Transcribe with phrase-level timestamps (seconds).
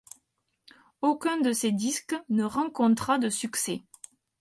[1.03, 3.83] Aucun de ces disques ne rencontrera de succès.